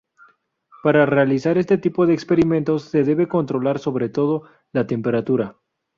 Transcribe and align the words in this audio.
Para 0.81 1.05
realizar 1.05 1.59
este 1.59 1.77
tipo 1.77 2.07
de 2.07 2.13
experimentos 2.15 2.81
se 2.85 3.03
debe 3.03 3.27
controlar 3.27 3.77
sobre 3.77 4.09
todo 4.09 4.45
la 4.71 4.87
temperatura. 4.87 5.57